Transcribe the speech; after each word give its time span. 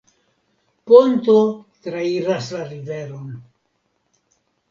Ponto 0.91 1.35
trairas 1.87 2.49
la 2.55 2.63
riveron. 2.71 3.29